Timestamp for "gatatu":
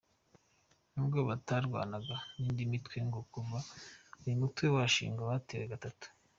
5.73-6.07